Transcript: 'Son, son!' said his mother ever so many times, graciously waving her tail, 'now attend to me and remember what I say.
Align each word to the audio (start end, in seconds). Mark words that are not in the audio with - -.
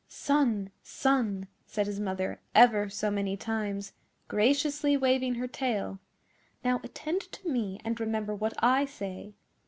'Son, 0.07 0.71
son!' 0.81 1.47
said 1.67 1.85
his 1.85 1.99
mother 1.99 2.39
ever 2.55 2.89
so 2.89 3.11
many 3.11 3.37
times, 3.37 3.93
graciously 4.27 4.97
waving 4.97 5.35
her 5.35 5.47
tail, 5.47 5.99
'now 6.65 6.81
attend 6.83 7.21
to 7.21 7.47
me 7.47 7.79
and 7.85 7.99
remember 7.99 8.33
what 8.33 8.53
I 8.63 8.85
say. 8.85 9.35